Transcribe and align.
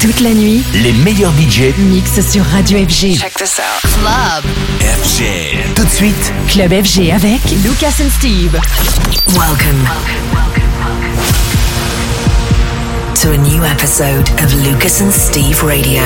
Toute 0.00 0.20
la 0.20 0.32
nuit, 0.32 0.62
les 0.74 0.92
meilleurs 0.92 1.32
budgets 1.32 1.74
mixent 1.76 2.20
sur 2.30 2.44
Radio 2.44 2.78
FG. 2.78 3.16
Check 3.18 3.34
this 3.34 3.58
out. 3.58 3.90
Club. 4.00 4.44
FG. 4.80 5.74
Tout 5.74 5.84
de 5.84 5.90
suite, 5.90 6.32
Club 6.48 6.70
FG 6.70 7.10
avec 7.10 7.40
Lucas 7.64 7.94
and 8.00 8.10
Steve. 8.16 8.52
Welcome 9.34 9.88
to 13.20 13.32
a 13.32 13.36
new 13.36 13.64
episode 13.64 14.28
of 14.44 14.54
Lucas 14.64 15.02
and 15.02 15.10
Steve 15.10 15.62
Radio. 15.64 16.02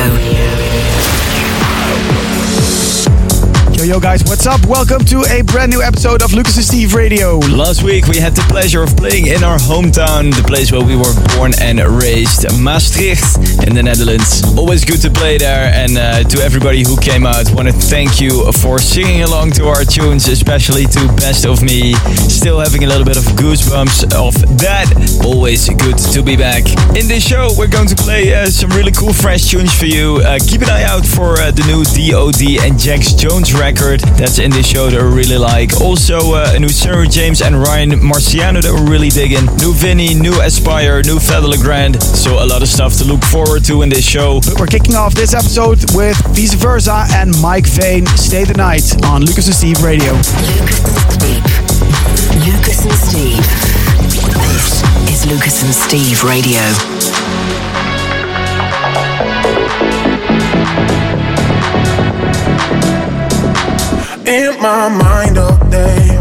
Yo, 3.83 3.89
yo, 3.95 3.99
guys, 3.99 4.23
what's 4.23 4.47
up? 4.47 4.65
Welcome 4.67 5.05
to 5.07 5.25
a 5.29 5.43
brand 5.43 5.73
new 5.73 5.83
episode 5.83 6.23
of 6.23 6.33
Lucas 6.33 6.55
and 6.55 6.65
Steve 6.65 6.95
Radio. 6.95 7.39
Last 7.51 7.83
week 7.83 8.07
we 8.07 8.17
had 8.17 8.33
the 8.33 8.47
pleasure 8.49 8.81
of 8.81 8.97
playing 8.97 9.27
in 9.27 9.43
our 9.43 9.59
hometown, 9.59 10.31
the 10.31 10.47
place 10.47 10.71
where 10.71 10.85
we 10.85 10.95
were 10.95 11.13
born 11.35 11.51
and 11.61 11.81
raised, 11.81 12.47
Maastricht 12.63 13.67
in 13.67 13.75
the 13.75 13.83
Netherlands. 13.83 14.45
Always 14.57 14.85
good 14.85 15.01
to 15.03 15.11
play 15.11 15.37
there, 15.37 15.75
and 15.75 15.99
uh, 15.99 16.23
to 16.23 16.39
everybody 16.45 16.85
who 16.87 16.97
came 16.97 17.27
out, 17.27 17.51
want 17.51 17.67
to 17.67 17.75
thank 17.75 18.21
you 18.21 18.53
for 18.53 18.79
singing 18.79 19.23
along 19.23 19.51
to 19.59 19.67
our 19.67 19.83
tunes, 19.83 20.29
especially 20.29 20.87
to 20.87 21.01
Best 21.19 21.45
of 21.45 21.61
Me. 21.61 21.95
Still 22.31 22.61
having 22.61 22.85
a 22.85 22.87
little 22.87 23.05
bit 23.05 23.17
of 23.17 23.25
goosebumps 23.35 24.15
of 24.15 24.39
that. 24.63 24.87
Always 25.27 25.69
good 25.69 25.99
to 26.15 26.23
be 26.23 26.37
back. 26.37 26.63
In 26.95 27.11
this 27.11 27.27
show, 27.27 27.51
we're 27.59 27.67
going 27.67 27.89
to 27.89 27.97
play 27.97 28.33
uh, 28.33 28.47
some 28.47 28.71
really 28.71 28.93
cool 28.93 29.13
fresh 29.13 29.51
tunes 29.51 29.75
for 29.75 29.87
you. 29.87 30.23
Uh, 30.23 30.39
keep 30.39 30.63
an 30.63 30.71
eye 30.71 30.85
out 30.85 31.05
for 31.05 31.35
uh, 31.43 31.51
the 31.51 31.67
new 31.67 31.83
DOD 31.83 32.63
and 32.63 32.79
Jax 32.79 33.15
Jones 33.15 33.53
record 33.53 33.72
that's 33.73 34.39
in 34.39 34.51
this 34.51 34.67
show 34.67 34.91
that 34.91 35.03
we 35.03 35.09
really 35.17 35.39
like. 35.39 35.81
Also, 35.81 36.35
uh, 36.35 36.53
a 36.55 36.59
new 36.59 36.69
Sunnery 36.69 37.09
James 37.09 37.41
and 37.41 37.57
Ryan 37.57 37.91
Marciano 37.91 38.63
that 38.63 38.73
we're 38.73 38.91
really 38.91 39.09
digging. 39.09 39.47
New 39.57 39.73
Vinai, 39.73 40.19
new 40.21 40.41
Aspire, 40.41 41.03
new 41.03 41.19
Fedde 41.19 41.49
Le 41.49 41.57
Grand. 41.59 42.03
So, 42.03 42.43
a 42.43 42.47
lot 42.47 42.63
of 42.63 42.69
stuff 42.69 42.97
to 42.99 43.05
look 43.05 43.23
forward 43.25 43.65
to 43.67 43.83
in 43.83 43.89
this 43.89 44.05
show. 44.05 44.41
But 44.41 44.61
we're 44.61 44.67
kicking 44.67 44.95
off 44.95 45.15
this 45.15 45.35
episode 45.35 45.79
with 45.95 46.17
Vice 46.37 46.55
Versa 46.55 47.07
and 47.13 47.33
Mike 47.41 47.67
Vane. 47.67 48.07
Stay 48.17 48.45
the 48.45 48.55
night 48.55 48.85
on 49.05 49.23
Lucas 49.23 49.47
and 49.47 49.57
Steve 49.57 49.83
Radio. 49.83 50.13
Lucas 50.13 50.85
and 50.85 51.13
Steve. 51.17 51.45
Lucas 52.45 52.85
and 52.85 52.93
Steve. 52.93 53.45
This 55.07 55.25
is 55.25 55.31
Lucas 55.31 55.63
and 55.63 55.75
Steve 55.75 56.23
Radio. 56.25 57.22
In 64.33 64.59
my 64.63 64.89
mind 64.89 65.37
all 65.37 65.59
day. 65.69 66.12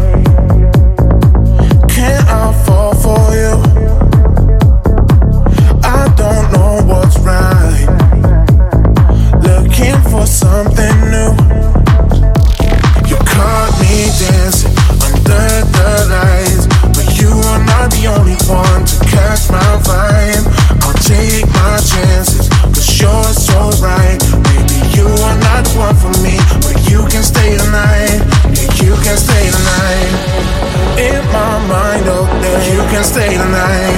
Can 32.92 33.04
stay 33.04 33.32
tonight. 33.38 33.96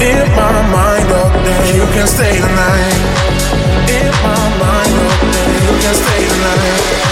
In 0.00 0.24
my 0.32 0.56
mind 0.72 1.12
all 1.12 1.30
day, 1.44 1.76
you 1.76 1.84
can 1.92 2.06
stay 2.06 2.40
tonight. 2.40 2.98
In 3.96 4.08
my 4.24 4.44
mind 4.62 4.92
all 5.04 5.20
day, 5.36 5.50
you 5.64 5.72
can 5.82 5.94
stay 5.94 6.22
tonight. 6.32 7.04
I 7.04 7.07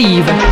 Steve. 0.00 0.49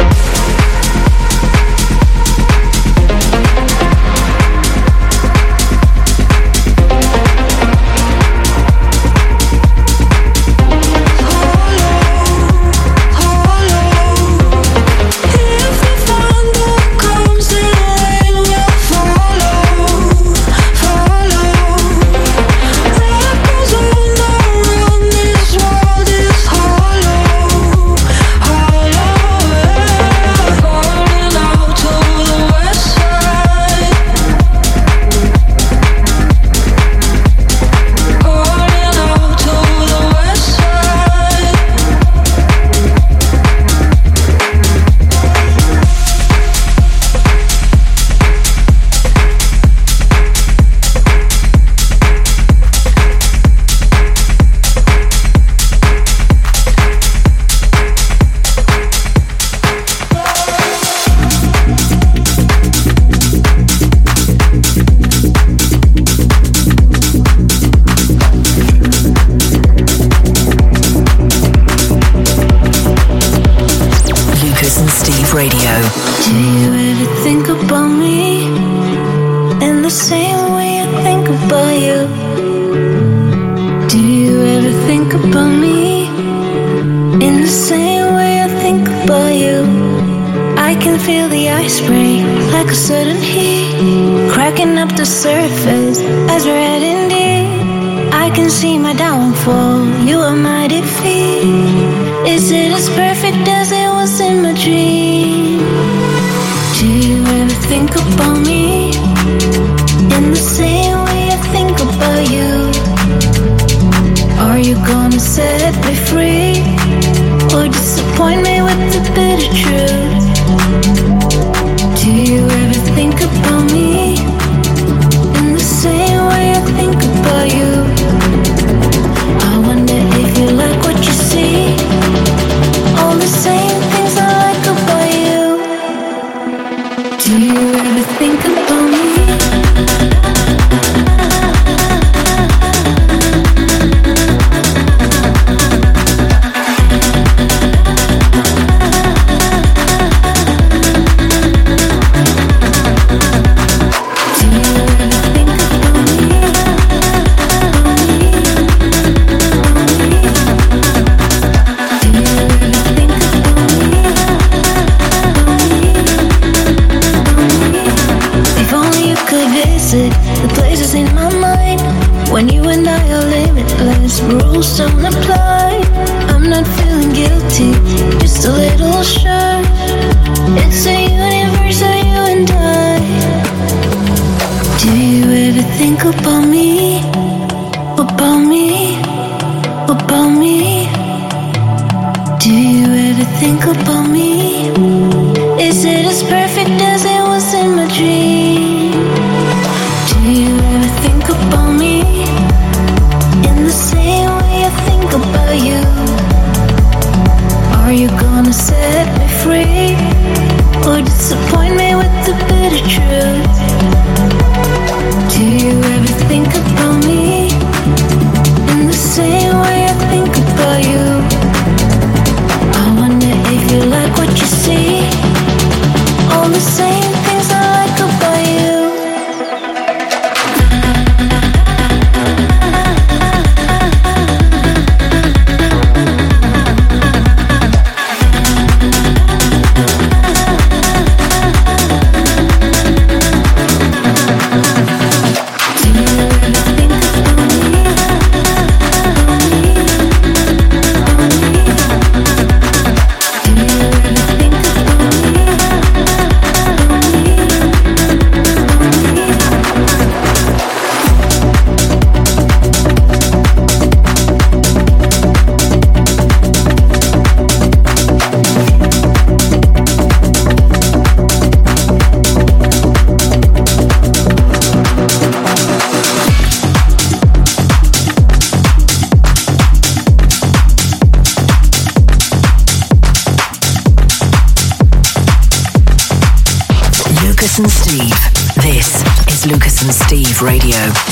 Dance 290.38 291.08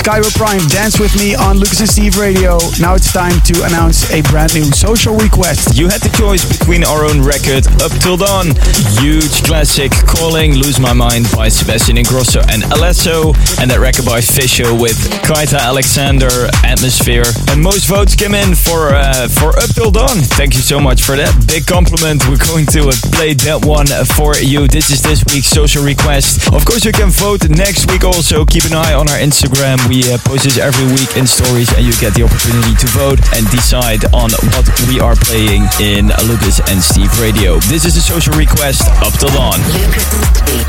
Skyro 0.00 0.32
Prime 0.32 0.66
Dance 0.80 0.98
With 0.98 1.16
Me 1.16 1.34
on 1.34 1.58
Lucas 1.58 1.80
and 1.80 1.88
Steve 1.88 2.16
Radio. 2.16 2.56
Now 2.80 2.94
it's 2.94 3.12
time 3.12 3.38
to 3.42 3.64
announce 3.64 4.10
a 4.12 4.22
brand 4.22 4.54
new 4.54 4.64
social 4.72 5.14
request. 5.16 5.76
You 5.76 5.88
had 5.88 6.00
the 6.00 6.08
choice 6.16 6.40
between 6.40 6.84
our 6.84 7.04
own 7.04 7.20
record, 7.20 7.66
Up 7.82 7.92
Till 8.00 8.16
Dawn, 8.16 8.56
huge 8.96 9.44
classic, 9.44 9.92
Calling, 10.08 10.54
Lose 10.54 10.80
My 10.80 10.94
Mind 10.94 11.26
by 11.36 11.48
Sebastian 11.48 11.96
Ingrosso 11.96 12.40
and 12.48 12.62
Alesso, 12.72 13.36
and 13.60 13.70
that 13.70 13.80
record 13.80 14.06
by 14.06 14.22
Fisher 14.22 14.72
with 14.72 14.96
Kita 15.20 15.58
Alexander, 15.60 16.48
Atmosphere. 16.64 17.28
And 17.52 17.60
most 17.60 17.84
votes 17.84 18.16
came 18.16 18.32
in 18.32 18.54
for, 18.54 18.94
uh, 18.96 19.28
for 19.28 19.58
Up 19.58 19.68
Till 19.74 19.90
Dawn. 19.90 20.24
Thank 20.38 20.54
you 20.54 20.62
so 20.62 20.80
much 20.80 21.02
for 21.02 21.14
that. 21.16 21.34
Big 21.46 21.66
compliment. 21.66 22.24
We're 22.24 22.40
going 22.40 22.64
to 22.72 22.88
uh, 22.88 22.96
play 23.12 23.34
that 23.44 23.66
one 23.66 23.92
for 24.16 24.32
you. 24.40 24.66
This 24.66 24.88
is 24.88 25.02
this 25.02 25.20
week's 25.28 25.52
social 25.52 25.84
request. 25.84 26.48
Of 26.54 26.64
course, 26.64 26.86
you 26.86 26.92
can 26.92 27.10
vote 27.10 27.50
next 27.50 27.90
week 27.92 28.04
also. 28.04 28.46
Keep 28.46 28.64
an 28.64 28.80
eye 28.80 28.94
on 28.94 29.10
our 29.10 29.20
Instagram 29.20 29.40
Instagram. 29.40 29.88
We 29.88 30.04
uh, 30.12 30.18
post 30.18 30.44
this 30.44 30.58
every 30.58 30.69
week 30.94 31.16
in 31.16 31.26
stories, 31.26 31.72
and 31.74 31.84
you 31.84 31.92
get 31.98 32.14
the 32.14 32.22
opportunity 32.22 32.74
to 32.78 32.86
vote 32.94 33.18
and 33.34 33.48
decide 33.50 34.04
on 34.14 34.30
what 34.54 34.66
we 34.86 35.00
are 35.00 35.16
playing 35.16 35.66
in 35.80 36.12
Lucas 36.30 36.60
and 36.70 36.78
Steve 36.78 37.10
Radio. 37.18 37.58
This 37.66 37.84
is 37.84 37.96
a 37.96 38.00
social 38.00 38.34
request 38.38 38.86
up 39.02 39.12
till 39.18 39.30
dawn. 39.34 39.58
Lucas 39.66 40.06
and 40.14 40.26
Steve. 40.30 40.68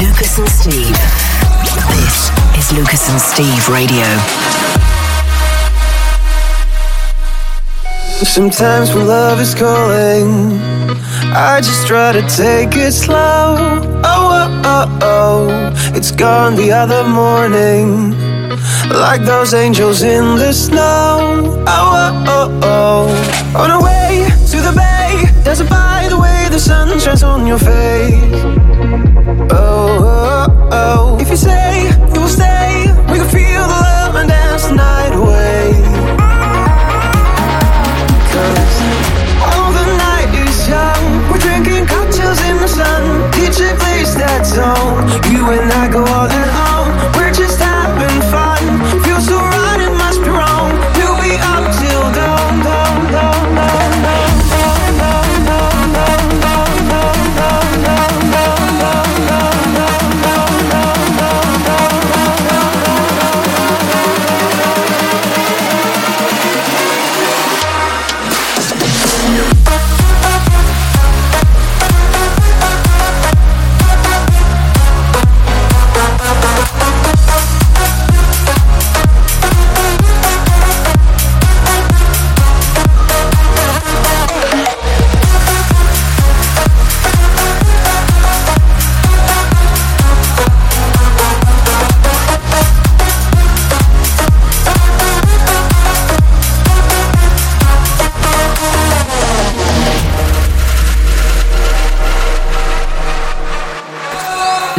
Lucas 0.00 0.38
and 0.38 0.48
Steve. 0.48 0.96
This 1.92 2.16
is 2.56 2.72
Lucas 2.72 3.04
and 3.10 3.20
Steve 3.20 3.68
Radio. 3.68 4.08
Sometimes 8.24 8.94
when 8.94 9.06
love 9.06 9.40
is 9.40 9.54
calling, 9.54 10.58
I 11.34 11.60
just 11.60 11.86
try 11.86 12.12
to 12.12 12.22
take 12.22 12.76
it 12.76 12.92
slow 12.92 13.92
oh, 14.04 14.62
oh, 14.64 14.98
oh, 15.02 15.48
oh. 15.50 15.92
it's 15.94 16.10
gone 16.10 16.56
the 16.56 16.72
other 16.72 17.04
morning. 17.04 18.33
Like 18.88 19.22
those 19.22 19.54
angels 19.54 20.02
in 20.02 20.36
the 20.36 20.52
snow. 20.52 21.64
Oh, 21.66 22.24
oh, 22.26 22.26
oh, 22.26 22.60
oh. 22.62 23.60
On 23.60 23.70
our 23.70 23.82
way 23.82 24.26
to 24.50 24.56
the 24.60 24.72
bay, 24.72 25.24
dancing 25.44 25.68
by 25.68 26.06
the 26.08 26.18
way 26.18 26.48
the 26.50 26.58
sun 26.58 26.98
shines 27.00 27.22
on 27.22 27.46
your 27.46 27.58
face. 27.58 28.42
Oh, 29.50 29.98
oh, 30.10 30.68
oh. 30.72 31.18
If 31.20 31.28
you 31.30 31.36
say 31.36 31.90
you 32.14 32.20
will 32.20 32.28
stay, 32.28 32.86
we 33.10 33.18
can 33.18 33.28
feel 33.28 33.62
the 33.62 33.80
love 33.88 34.14
and 34.16 34.28
dance 34.28 34.70
night 34.70 35.14
away 35.14 35.72
Cause 38.32 38.76
all 39.48 39.72
the 39.72 39.86
night 39.98 40.28
away. 40.30 40.44
zone. 44.54 45.02
You 45.32 45.50
and 45.50 45.72
I 45.72 45.88
go 45.90 46.04
all 46.04 46.30
in 46.30 46.48
on. 46.48 46.73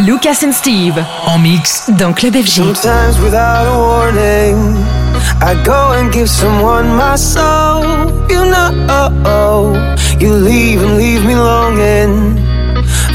Lucas 0.06 0.44
and 0.44 0.52
Steve. 0.52 1.04
En 1.26 1.40
mix 1.40 1.90
dans 1.98 2.14
Club 2.14 2.36
FG. 2.36 2.62
Sometimes 2.62 3.20
without 3.22 3.66
a 3.66 3.76
warning, 3.76 4.78
I 5.42 5.56
go 5.64 5.94
and 5.94 6.12
give 6.12 6.30
someone 6.30 6.96
my 6.96 7.16
soul. 7.16 7.84
You 8.30 8.46
know, 8.46 9.74
you 10.20 10.32
leave 10.34 10.84
and 10.84 10.98
leave 10.98 11.26
me 11.26 11.36
longing 11.36 12.38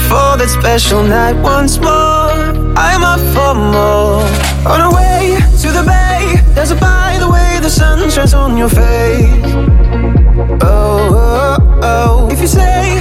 for 0.08 0.36
that 0.36 0.48
special 0.48 1.04
night 1.04 1.36
once 1.42 1.78
more. 1.78 2.32
I'm 2.76 3.04
up 3.04 3.20
for 3.34 3.54
more. 3.54 4.24
On 4.66 4.80
our 4.80 4.92
way 4.92 5.38
to 5.62 5.68
the 5.70 5.84
bay, 5.86 6.42
there's 6.54 6.72
a 6.72 6.76
by 6.76 7.18
the 7.20 7.28
way 7.30 7.58
the 7.60 7.70
sun 7.70 8.10
shines 8.10 8.34
on 8.34 8.56
your 8.56 8.68
face. 8.68 9.54
Oh, 10.62 11.08
oh, 11.12 11.56
oh. 11.60 11.80
oh. 11.82 12.28
If 12.32 12.40
you 12.40 12.48
say 12.48 12.99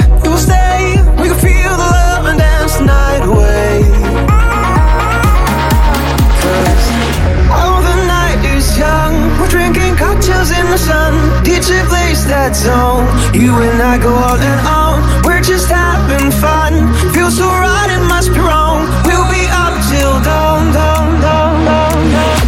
the 10.69 10.77
sun. 10.77 11.13
DJ 11.43 11.84
plays 11.88 12.25
that 12.27 12.55
song. 12.55 13.08
You 13.34 13.53
and 13.58 13.82
I 13.82 13.97
go 13.97 14.13
on 14.13 14.39
and 14.39 14.67
on. 14.67 15.01
We're 15.25 15.41
just 15.41 15.67
having 15.69 16.32
fun. 16.32 16.93
Feel 17.13 17.32
so 17.32 17.45
right, 17.45 17.89
it 17.89 18.03
must 18.08 18.29
be 18.34 18.39
wrong. 18.39 18.86
We'll 19.05 19.27
be 19.32 19.45
up 19.49 19.73
till 19.89 20.21
dawn, 20.21 20.71
dawn, 20.73 21.21
dawn, 21.21 21.65
dawn, 21.65 22.12
dawn. 22.12 22.39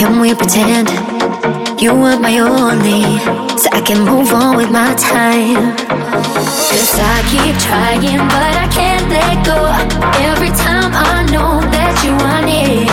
Can 0.00 0.18
we 0.18 0.34
pretend 0.34 0.88
you 1.78 1.92
were 1.92 2.18
my 2.18 2.38
only? 2.38 3.04
So 3.60 3.68
I 3.70 3.82
can 3.84 4.00
move 4.02 4.32
on 4.32 4.56
with 4.56 4.70
my 4.70 4.94
time. 4.94 5.76
Cause 5.76 6.94
I 7.12 7.16
keep 7.28 7.54
trying, 7.60 8.16
but 8.32 8.52
I 8.64 8.66
can't 8.72 9.06
let 9.10 9.44
go. 9.44 9.60
Every 10.24 10.52
time 10.56 10.92
I 10.96 11.28
know 11.30 11.60
that 11.74 11.92
you 12.00 12.16
are 12.16 12.42
near. 12.48 12.88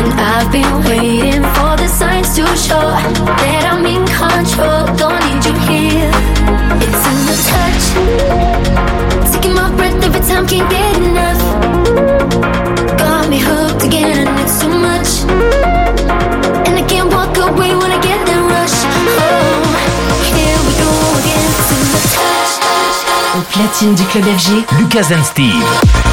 And 0.00 0.08
I've 0.18 0.50
been 0.50 0.76
waiting 0.88 1.44
for 1.56 1.76
the 1.76 1.88
signs 1.88 2.34
to 2.36 2.46
show 2.56 2.88
that 3.42 3.61
platine 23.72 23.94
du 23.94 24.04
club 24.04 24.24
FG, 24.24 24.64
Lucas 24.78 25.12
and 25.12 25.24
Steve. 25.24 26.11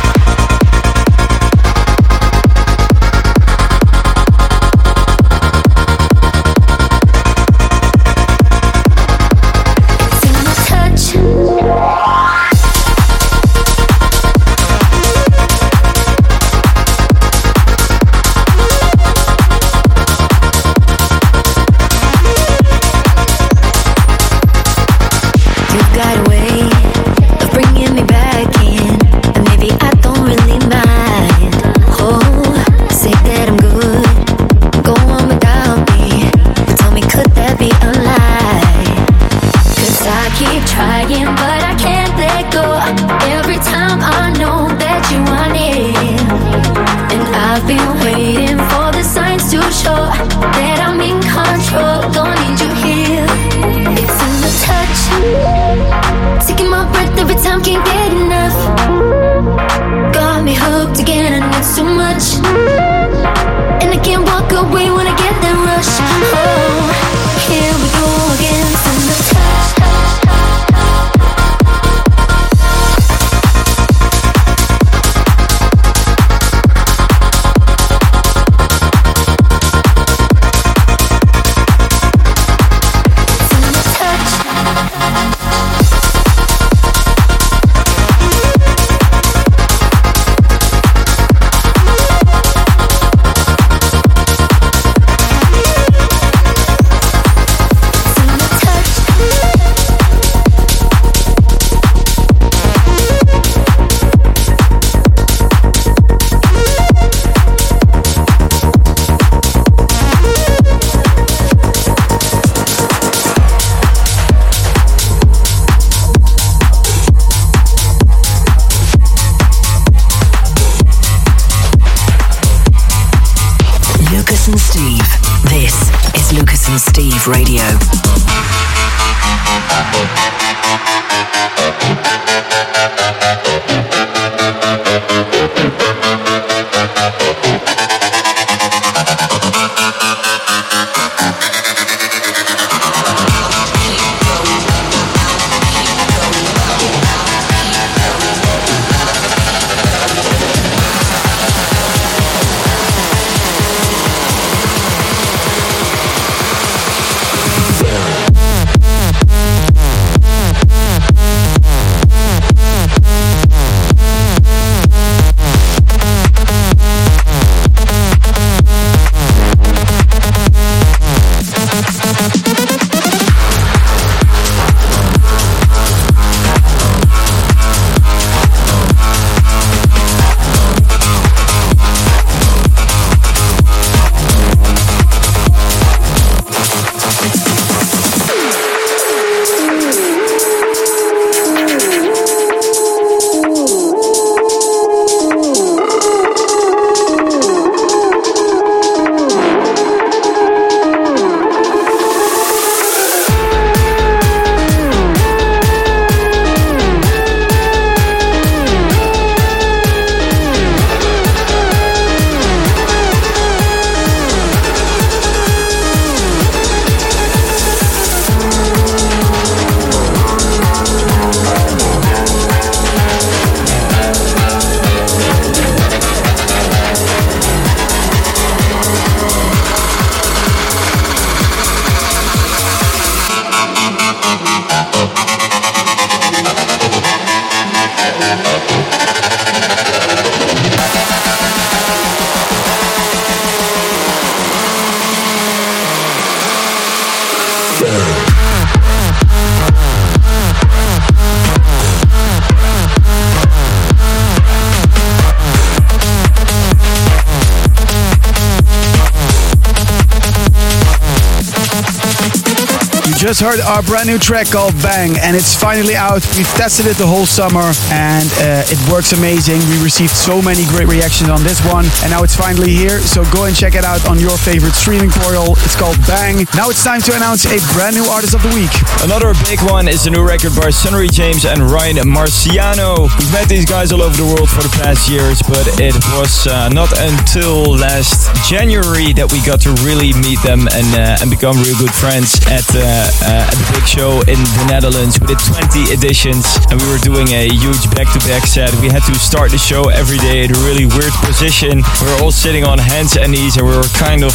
Brand 263.90 264.06
new 264.06 264.22
track 264.22 264.46
called 264.54 264.78
Bang, 264.86 265.18
and 265.26 265.36
it's 265.36 265.58
finally 265.58 265.98
out. 265.98 266.22
We've 266.38 266.54
tested 266.54 266.86
it 266.86 267.02
the 267.02 267.10
whole 267.10 267.26
summer, 267.26 267.74
and 267.90 268.30
uh, 268.38 268.62
it 268.70 268.78
works 268.86 269.18
amazing. 269.18 269.58
We 269.66 269.82
received 269.82 270.14
so 270.14 270.46
many 270.46 270.62
great 270.70 270.86
reactions 270.86 271.34
on 271.34 271.42
this 271.42 271.58
one, 271.66 271.90
and 272.06 272.14
now 272.14 272.22
it's 272.22 272.38
finally 272.38 272.70
here. 272.70 273.02
So 273.02 273.26
go 273.34 273.50
and 273.50 273.56
check 273.58 273.74
it 273.74 273.82
out 273.82 274.06
on 274.06 274.22
your 274.22 274.38
favorite 274.38 274.78
streaming 274.78 275.10
portal. 275.10 275.58
It's 275.66 275.74
called 275.74 275.98
Bang. 276.06 276.46
Now 276.54 276.70
it's 276.70 276.86
time 276.86 277.02
to 277.10 277.18
announce 277.18 277.50
a 277.50 277.58
brand 277.74 277.98
new 277.98 278.06
artist 278.06 278.38
of 278.38 278.46
the 278.46 278.54
week. 278.54 278.70
Another 279.02 279.34
big 279.50 279.58
one 279.66 279.90
is 279.90 280.06
the 280.06 280.14
new 280.14 280.22
record 280.22 280.54
by 280.54 280.70
Sunnery 280.70 281.10
James 281.10 281.50
and 281.50 281.58
Ryan 281.58 281.98
Marciano. 282.06 283.10
We've 283.18 283.34
met 283.34 283.50
these 283.50 283.66
guys 283.66 283.90
all 283.90 284.06
over 284.06 284.14
the 284.14 284.30
world 284.30 284.54
for 284.54 284.62
the 284.62 284.74
past 284.86 285.10
years, 285.10 285.42
but 285.50 285.66
it 285.82 285.98
was 286.14 286.46
uh, 286.46 286.70
not 286.70 286.94
until 286.94 287.74
last 287.74 288.30
January 288.46 289.18
that 289.18 289.34
we 289.34 289.42
got 289.42 289.58
to 289.66 289.74
really 289.82 290.14
meet 290.22 290.38
them 290.46 290.70
and 290.78 290.90
uh, 290.94 291.26
and 291.26 291.34
become 291.34 291.58
real 291.66 291.78
good 291.82 291.94
friends 291.98 292.38
at 292.54 292.70
uh, 292.78 292.86
uh, 293.26 293.50
at 293.50 293.58
the 293.58 293.79
big 293.80 293.88
show 293.88 294.20
in 294.28 294.40
the 294.60 294.66
Netherlands. 294.68 295.20
We 295.20 295.28
did 295.28 295.40
20 295.40 295.94
editions 295.94 296.44
and 296.70 296.82
we 296.82 296.88
were 296.90 296.98
doing 296.98 297.28
a 297.30 297.48
huge 297.48 297.90
back-to-back 297.92 298.44
set. 298.46 298.74
We 298.82 298.90
had 298.90 299.04
to 299.04 299.16
start 299.16 299.52
the 299.52 299.58
show 299.58 299.90
every 299.90 300.18
day 300.18 300.44
in 300.44 300.52
a 300.52 300.60
really 300.68 300.86
weird 300.86 301.14
position. 301.24 301.84
We 302.02 302.06
were 302.08 302.20
all 302.24 302.32
sitting 302.32 302.64
on 302.66 302.78
hands 302.78 303.16
and 303.16 303.32
knees 303.32 303.58
and 303.58 303.66
we 303.66 303.76
were 303.76 303.88
kind 303.96 304.24
of 304.24 304.34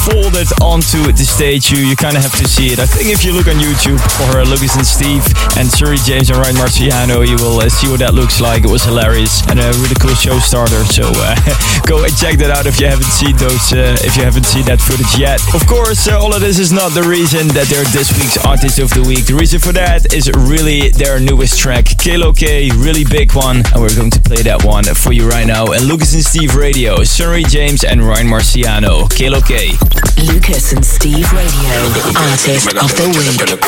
folded 0.00 0.48
onto 0.64 1.12
the 1.12 1.26
stage. 1.26 1.70
You 1.70 1.84
you 1.84 1.96
kind 1.96 2.16
of 2.16 2.22
have 2.22 2.36
to 2.40 2.48
see 2.48 2.72
it. 2.72 2.78
I 2.78 2.86
think 2.86 3.12
if 3.12 3.24
you 3.24 3.32
look 3.32 3.48
on 3.48 3.60
YouTube 3.60 4.00
for 4.16 4.40
Lucas 4.48 4.76
and 4.76 4.86
Steve 4.86 5.24
and 5.60 5.68
Sunnery 5.68 6.00
James 6.00 6.30
and 6.30 6.38
Ryan 6.40 6.56
Marciano, 6.56 7.20
you 7.26 7.36
will 7.36 7.60
uh, 7.60 7.68
see 7.68 7.88
what 7.90 8.00
that 8.00 8.14
looks 8.14 8.40
like. 8.40 8.64
It 8.64 8.70
was 8.70 8.84
hilarious 8.84 9.44
and 9.52 9.60
a 9.60 9.68
really 9.84 9.96
cool 10.00 10.16
show 10.16 10.38
starter. 10.40 10.80
So 10.88 11.04
uh, 11.04 11.36
go 11.90 12.00
and 12.04 12.12
check 12.16 12.40
that 12.40 12.48
out 12.48 12.64
if 12.64 12.80
you 12.80 12.88
haven't 12.88 13.12
seen 13.12 13.36
those. 13.36 13.72
Uh, 13.72 13.96
if 14.00 14.16
you 14.16 14.24
haven't 14.24 14.48
seen 14.48 14.64
that 14.66 14.80
footage 14.80 15.20
yet. 15.20 15.42
Of 15.52 15.66
course, 15.66 16.08
uh, 16.08 16.16
all 16.16 16.32
of 16.32 16.40
this 16.40 16.58
is 16.58 16.72
not 16.72 16.96
the 16.96 17.04
reason 17.04 17.48
that 17.52 17.68
they're 17.68 17.84
this 17.92 18.08
week's 18.16 18.40
artist 18.44 18.78
of 18.78 18.88
the 18.96 19.04
week. 19.04 19.26
The 19.26 19.36
reason 19.36 19.60
for 19.60 19.72
that 19.76 20.14
is 20.14 20.30
really 20.48 20.88
their 20.90 21.20
newest 21.20 21.58
track, 21.58 21.84
Kilo 21.98 22.32
K, 22.32 22.70
really 22.72 23.04
big 23.04 23.34
one, 23.34 23.60
and 23.74 23.78
we're 23.84 23.94
going 23.94 24.10
to 24.16 24.20
play 24.20 24.40
that 24.48 24.64
one 24.64 24.84
for 24.96 25.12
you 25.12 25.28
right 25.28 25.46
now. 25.46 25.72
And 25.72 25.84
Lucas 25.84 26.14
and 26.14 26.24
Steve 26.24 26.56
Radio, 26.56 27.04
Sunnery 27.04 27.44
James 27.44 27.84
and 27.84 28.00
Ryan 28.02 28.28
Marciano, 28.28 29.10
Kilo 29.12 29.40
K. 29.40 29.76
Lucas 30.16 30.72
and 30.72 30.84
Steve 30.84 31.26
Radio, 31.32 31.70
Artist 32.16 32.74
of 32.76 32.92
the 32.96 33.06
Week. 33.16 33.60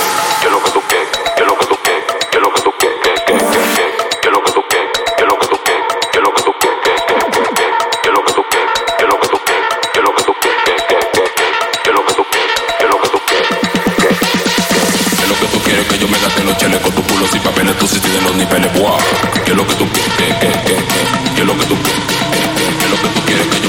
Que 19.45 19.55
lo 19.55 19.67
que 19.67 19.75
tú 19.75 19.87
quieres, 19.93 20.37
que, 20.39 20.47
que, 20.47 20.53
que, 20.53 20.75
que, 20.87 21.35
que 21.35 21.45
lo 21.45 21.55
que 21.59 21.67
tú 21.67 21.77
quieres, 21.83 22.03
que, 22.05 22.25
que, 22.25 22.81
que 22.81 22.89
lo 22.89 22.97
que 22.97 23.09
tú 23.09 23.21
quieres, 23.27 23.47
que 23.49 23.62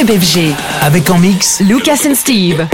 Club 0.00 0.18
FG. 0.18 0.54
Avec 0.82 1.10
en 1.10 1.18
mix 1.18 1.60
Lucas 1.60 2.06
and 2.08 2.14
Steve. 2.14 2.66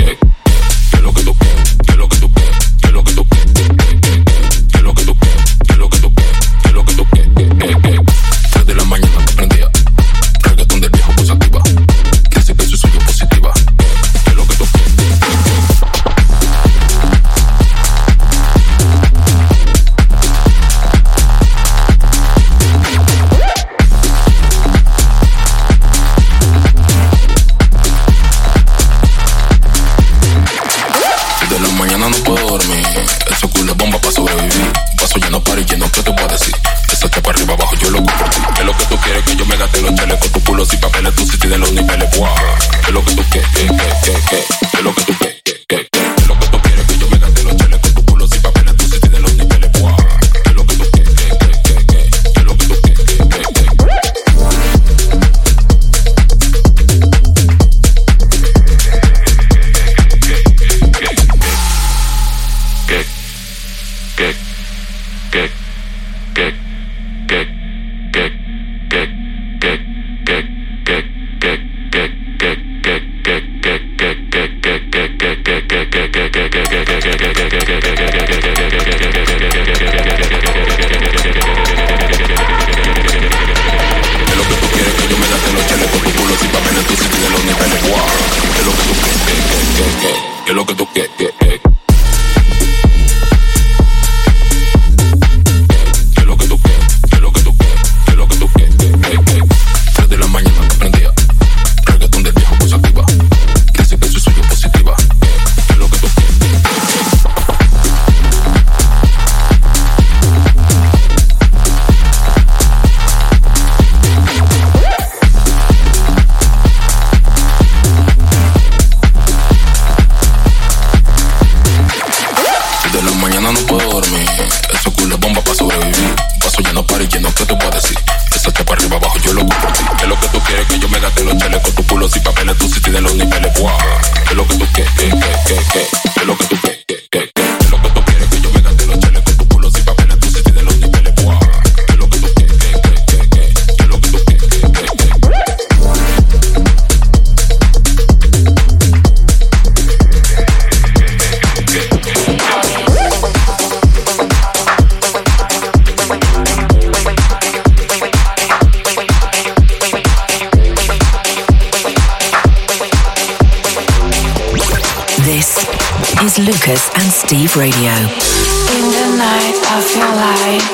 And 166.69 167.13
Steve 167.13 167.55
Radio. 167.55 167.93
In 167.93 168.91
the 168.91 169.17
night, 169.17 169.55
I 169.71 169.81
feel 169.87 170.11
like 170.19 170.65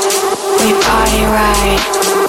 we 0.64 0.72
party 0.80 1.24
right. 1.26 2.21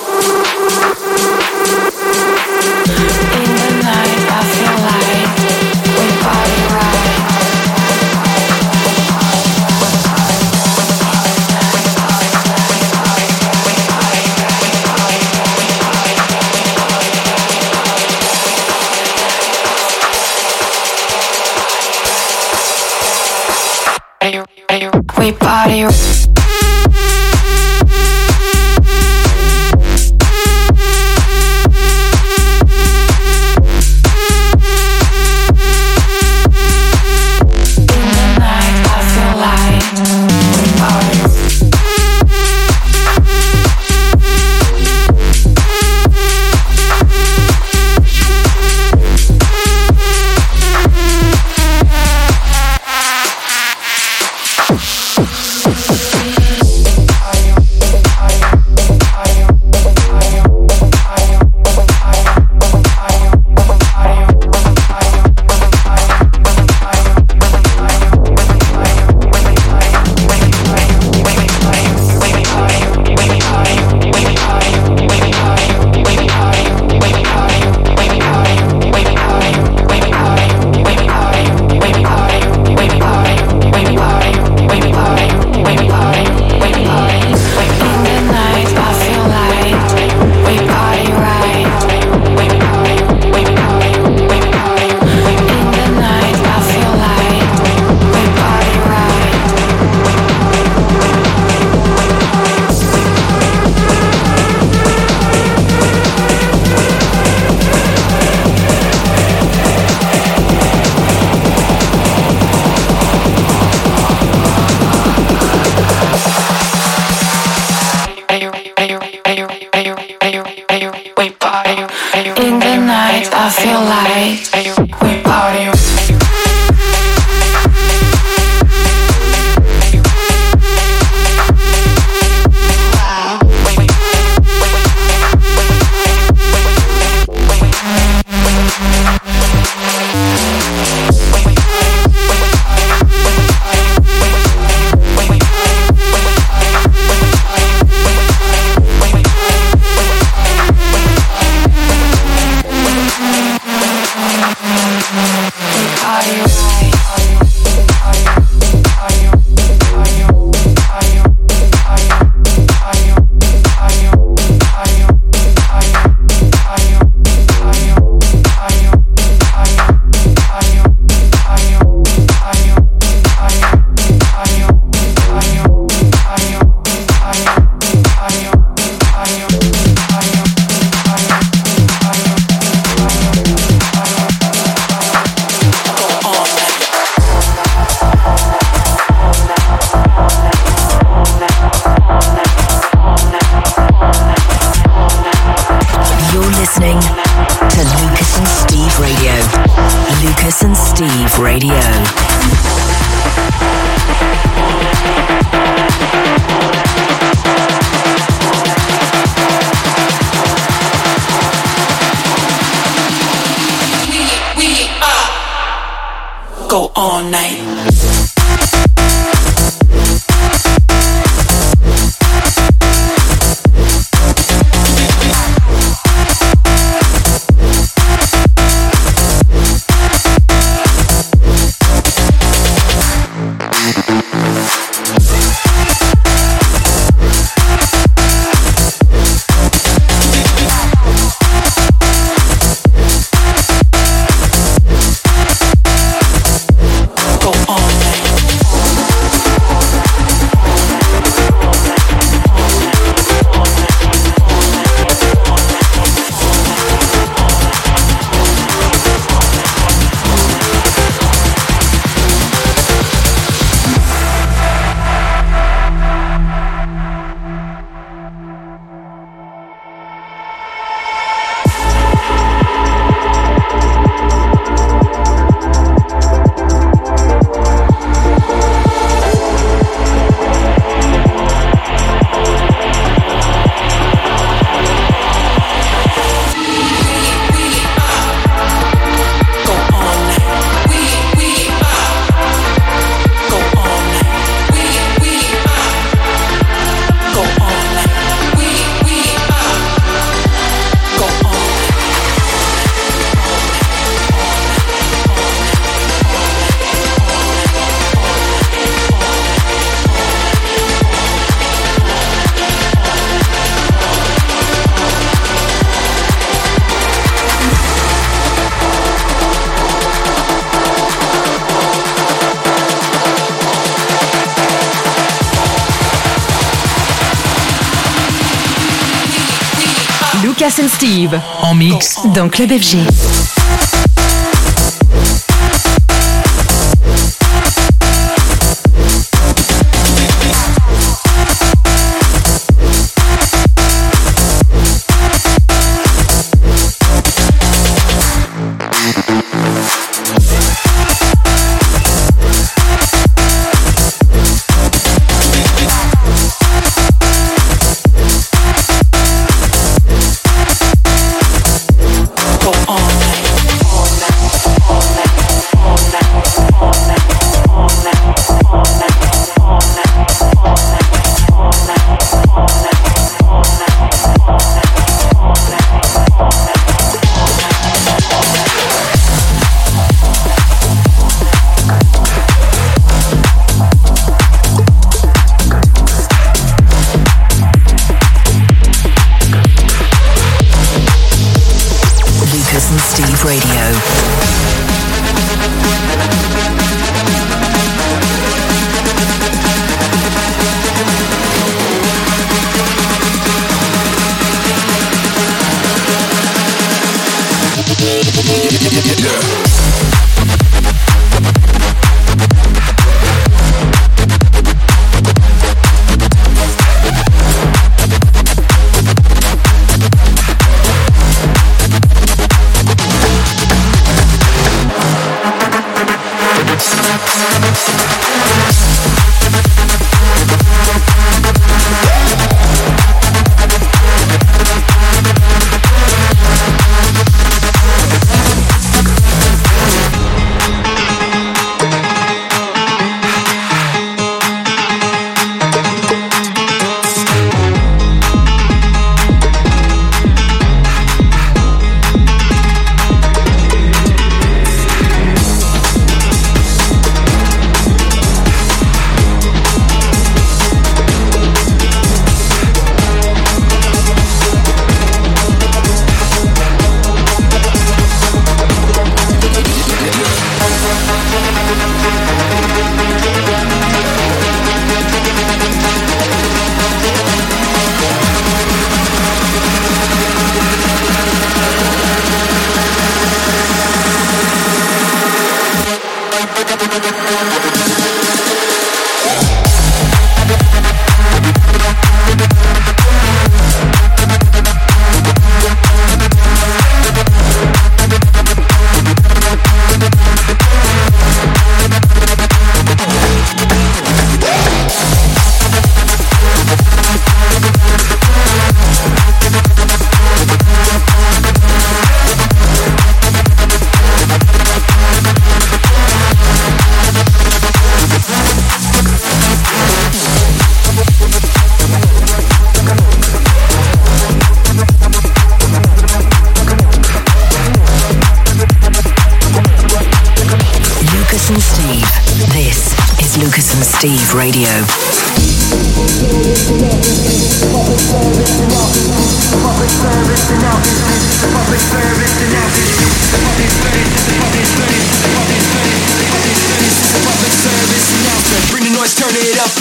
Lucas 330.63 330.79
and 330.81 330.87
Steve. 330.87 331.41
En 331.61 331.75
mix. 331.75 332.19
Dans 332.33 332.47
Club 332.47 332.71
FG. 332.71 333.62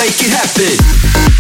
make 0.05 0.21
it 0.21 0.31
happen. 0.31 1.32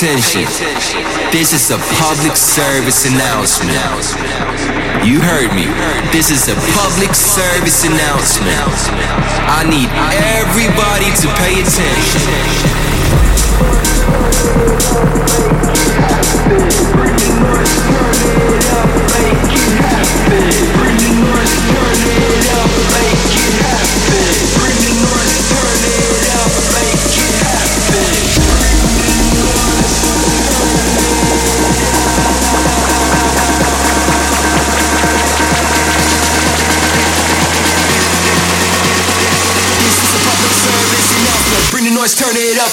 Attention. 0.00 0.48
This 1.30 1.52
is 1.52 1.70
a 1.70 1.76
public 2.00 2.34
service 2.34 3.04
announcement. 3.04 3.76
You 5.04 5.20
heard 5.20 5.52
me. 5.54 5.66
This 6.10 6.30
is 6.30 6.48
a 6.48 6.54
public 6.72 7.14
service 7.14 7.84
announcement. 7.84 8.56
I 9.44 9.62
need 9.68 9.90
everybody 10.40 11.12
to 11.20 11.28
pay 11.36 11.60
attention. 11.60 12.20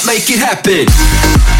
Make 0.07 0.29
it 0.29 0.39
happen. 0.39 1.56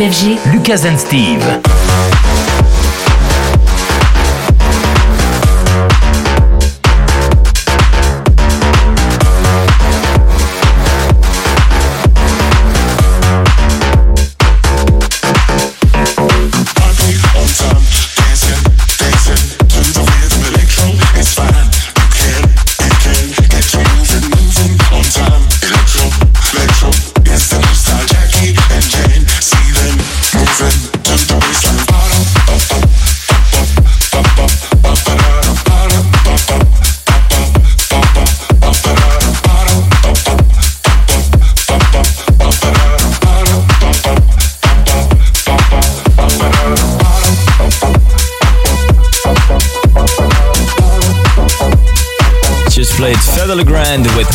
Lucas 0.00 0.86
and 0.86 0.98
Steve. 0.98 1.69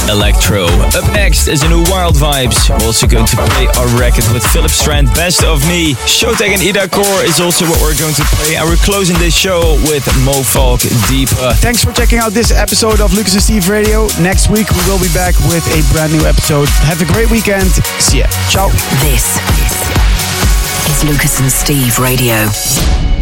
Electro. 0.10 0.66
Up 0.94 1.06
next 1.14 1.48
is 1.48 1.64
a 1.64 1.70
new 1.70 1.84
Wild 1.90 2.16
Vibes. 2.16 2.70
We're 2.70 2.86
also 2.86 3.08
going 3.08 3.26
to 3.26 3.36
play 3.36 3.68
our 3.78 3.88
record 4.00 4.26
with 4.34 4.46
Philip 4.54 4.72
Strand, 4.72 5.08
Best 5.14 5.44
of 5.44 5.62
Me. 5.68 5.94
Showtek 6.06 6.54
and 6.54 6.62
Ida 6.62 6.88
Corr 6.88 7.24
is 7.26 7.40
also 7.40 7.66
what 7.66 7.82
we're 7.82 7.98
going 7.98 8.14
to 8.14 8.26
play. 8.38 8.56
And 8.56 8.68
we're 8.70 8.78
closing 8.78 9.18
this 9.18 9.36
show 9.36 9.76
with 9.90 10.06
Mo 10.24 10.44
Falk 10.44 10.82
Deeper. 11.10 11.54
Thanks 11.58 11.84
for 11.84 11.92
checking 11.92 12.20
out 12.20 12.32
this 12.32 12.52
episode 12.52 13.02
of 13.02 13.14
Lucas 13.14 13.34
and 13.34 13.44
Steve 13.44 13.70
Radio. 13.70 14.08
Next 14.22 14.50
week 14.50 14.70
we 14.72 14.82
will 14.88 15.00
be 15.00 15.12
back 15.14 15.36
with 15.50 15.66
a 15.74 15.82
brand 15.94 16.14
new 16.14 16.26
episode. 16.26 16.70
Have 16.86 17.02
a 17.02 17.10
great 17.12 17.30
weekend. 17.32 17.72
See 18.00 18.20
ya. 18.20 18.28
Ciao. 18.50 18.70
This 19.02 19.38
is 20.90 21.04
Lucas 21.04 21.40
and 21.40 21.52
Steve 21.52 22.00
Radio. 22.00 23.15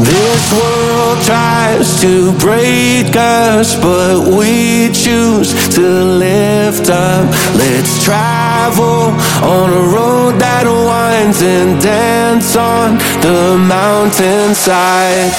This 0.00 0.52
world 0.52 1.18
tries 1.24 2.00
to 2.00 2.32
break 2.38 3.14
us, 3.14 3.76
but 3.76 4.32
we 4.32 4.88
choose 4.92 5.52
to 5.76 5.86
lift 6.16 6.88
up. 6.88 7.28
Let's 7.54 8.02
travel 8.02 9.12
on 9.44 9.68
a 9.68 9.84
road 9.92 10.40
that 10.40 10.64
winds 10.64 11.42
and 11.42 11.76
dance 11.82 12.56
on 12.56 12.96
the 13.20 13.60
mountainside. 13.60 15.36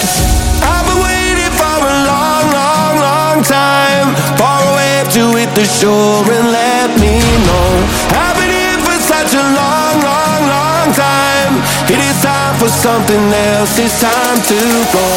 I've 0.62 0.86
been 0.86 1.01
waiting 1.09 1.53
for 1.57 1.78
a 1.82 1.97
long, 2.05 2.45
long, 2.53 2.93
long 3.01 3.38
time. 3.41 4.14
Far 4.38 4.62
away 4.62 5.01
to 5.18 5.41
hit 5.41 5.51
the 5.57 5.66
shore 5.66 6.22
and 6.22 6.47
let 6.53 6.89
me 7.01 7.18
know. 7.49 7.70
I've 8.14 8.38
been 8.38 8.53
here 8.53 8.78
for 8.86 8.97
such 9.09 9.34
a 9.34 9.41
long, 9.41 9.95
long, 10.05 10.41
long 10.53 10.88
time. 10.93 11.53
It 11.89 11.97
is 11.97 12.22
time 12.22 12.40
for 12.62 12.70
something 12.70 13.24
else. 13.34 13.80
It's 13.80 13.99
time 13.99 14.38
to 14.51 14.59
go. 14.93 15.07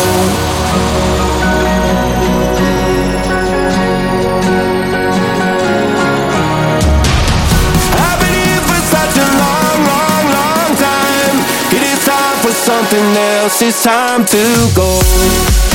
I've 8.01 8.19
been 8.23 8.33
here 8.33 8.65
for 8.71 8.81
such 8.95 9.17
a 9.21 9.29
long, 9.43 9.79
long, 9.93 10.25
long 10.39 10.71
time. 10.89 11.37
It 11.77 11.83
is 11.83 12.01
time 12.07 12.37
for 12.41 12.53
something 12.53 13.07
else. 13.15 13.61
It's 13.61 13.83
time 13.83 14.25
to 14.25 14.71
go. 14.75 15.74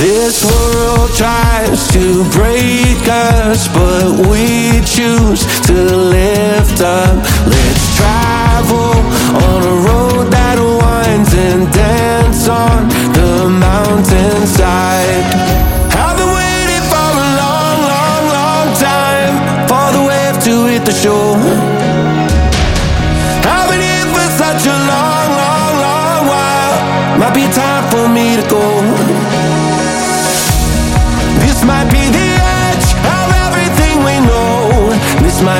This 0.00 0.44
world 0.44 1.10
tries 1.14 1.86
to 1.88 2.24
break 2.30 3.08
us, 3.08 3.68
but 3.68 4.26
we 4.28 4.80
choose 4.84 5.44
to 5.66 5.74
lift 5.74 6.80
up. 6.80 7.16
Let's 7.46 7.96
travel 7.96 8.94
on 9.46 9.62
a 9.62 9.76
road 9.88 10.32
that 10.32 10.58
winds 10.58 11.34
and 11.34 11.72
dance 11.72 12.48
on 12.48 12.88
the 13.12 13.48
mountainside. 13.48 15.52
the 20.84 20.92
shore. 20.92 21.36
I've 23.46 23.68
been 23.70 23.80
here 23.80 24.06
for 24.14 24.26
such 24.36 24.66
a 24.66 24.76
long, 24.92 25.28
long, 25.42 25.74
long 25.86 26.26
while. 26.26 27.18
Might 27.18 27.34
be 27.34 27.46
time 27.52 27.84
for 27.90 28.08
me 28.08 28.36
to 28.36 28.42
go. 28.48 29.21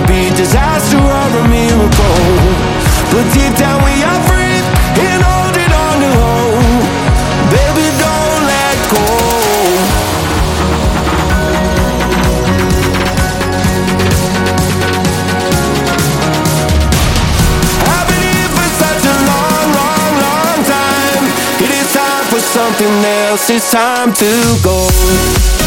might 0.03 0.09
be 0.09 0.37
disaster 0.37 0.99
or 0.99 1.39
a 1.39 1.49
miracle. 1.49 2.23
But 3.11 3.25
deep 3.35 3.55
down 3.57 3.83
we 3.85 4.03
are 4.03 4.21
free 4.29 4.61
and 5.07 5.23
holding 5.23 5.73
on 5.73 6.01
to 6.01 6.11
hope. 6.21 6.85
Baby, 7.51 7.87
don't 8.01 8.43
let 8.47 8.77
go. 8.91 9.07
I've 17.93 18.07
been 18.09 18.23
here 18.23 18.51
for 18.57 18.69
such 18.83 19.05
a 19.05 19.17
long, 19.31 19.67
long, 19.79 20.13
long 20.27 20.59
time. 20.65 21.25
It 21.63 21.71
is 21.71 21.93
time 21.93 22.25
for 22.27 22.41
something 22.41 23.05
else, 23.05 23.51
it's 23.51 23.71
time 23.71 24.13
to 24.15 24.59
go. 24.63 25.62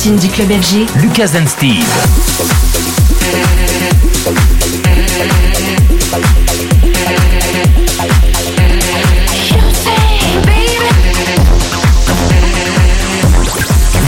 platine 0.00 0.16
du 0.16 0.28
club 0.28 0.48
FG, 0.48 0.86
Lucas 1.02 1.34
and 1.34 1.46
Steve. 1.46 1.84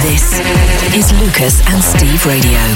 This 0.00 0.40
is 0.94 1.12
Lucas 1.20 1.60
and 1.68 1.82
Steve 1.82 2.24
Radio. 2.24 2.71